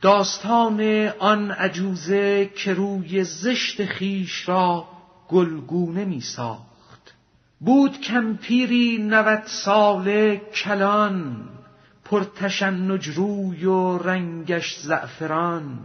[0.00, 0.80] داستان
[1.18, 4.88] آن عجوزه که روی زشت خیش را
[5.28, 7.14] گلگونه می ساخت.
[7.60, 11.48] بود کمپیری نوت ساله کلان
[12.04, 15.78] پرتشنج روی و رنگش زعفران.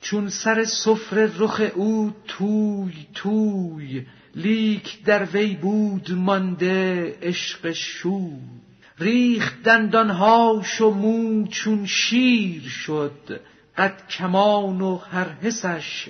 [0.00, 8.69] چون سر سفره رخ او توی توی لیک در وی بود مانده عشق شوی.
[9.00, 13.40] ریخت دندانهاش و مو چون شیر شد.
[13.76, 16.08] قد کمان و هر حسش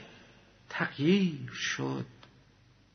[0.68, 2.06] تغییر شد.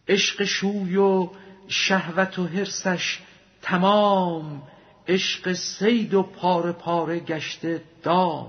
[0.08, 1.30] عشق شوی و
[1.68, 3.20] شهوت و حرسش
[3.62, 4.64] تمام.
[5.08, 8.48] عشق سید و پاره پاره گشته دام.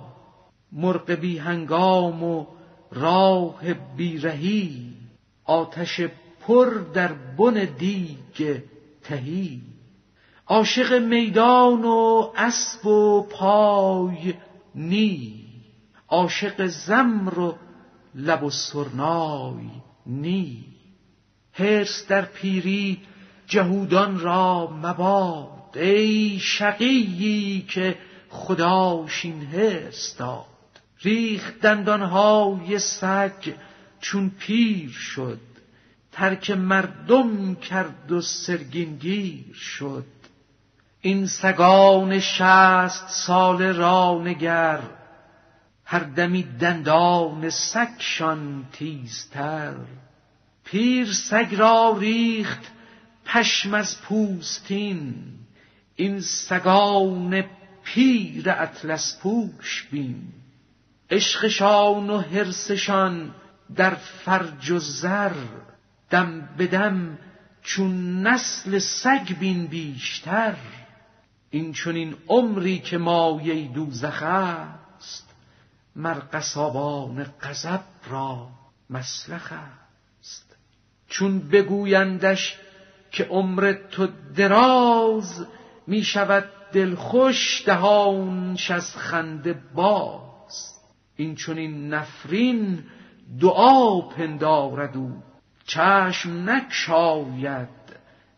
[0.72, 2.47] مرغ بی هنگام و
[2.91, 4.92] راه بیرهی
[5.44, 6.00] آتش
[6.41, 8.60] پر در بن دیگ
[9.02, 9.75] تهی.
[10.48, 14.34] عاشق میدان و اسب و پای
[14.74, 15.45] نی.
[16.09, 17.55] عاشق زمر و
[18.14, 19.67] لب و سرنای
[20.06, 20.64] نی.
[21.52, 22.98] حرص در پیری
[23.47, 25.77] جهودان را مباد.
[25.78, 27.98] ای شقیی که
[28.30, 30.44] خداش این حرص داد.
[31.02, 33.55] ریخت دندانهای سگ
[34.00, 35.41] چون پیر شد.
[36.12, 40.05] ترک مردم کرد و سرگینگیر شد.
[41.06, 44.80] این سگان شست سال را نگر
[45.84, 49.74] هر دمی دندان سگشان تیزتر.
[50.64, 52.72] پیر سگ را ریخت
[53.24, 55.14] پشم از پوستین
[55.96, 57.44] این سگان
[57.84, 60.22] پیر اطلس پوش بین.
[61.10, 63.34] عشقشان و حرسشان
[63.77, 65.34] در فرج و زر
[66.10, 67.18] دم به دم
[67.62, 70.54] چون نسل سگ بین بیشتر.
[71.56, 75.34] این چنین عمری که مایه دوزخ است
[75.96, 78.48] مر قصابان غضب را
[78.90, 80.56] مسلخ است.
[81.08, 82.58] چون بگویندش
[83.11, 85.46] که عمر تو دراز
[85.86, 90.80] می شود دلخوش دهانش از خنده باز.
[91.16, 92.84] این چنین نفرین
[93.40, 95.22] دعا پندارد او
[95.66, 97.68] چشم نکشاید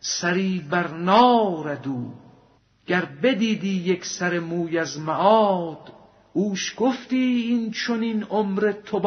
[0.01, 1.87] سری بر نارد
[2.89, 5.93] گر بدیدی یک سر موی از معاد
[6.33, 9.01] اوش گفتی این چنین عمر تو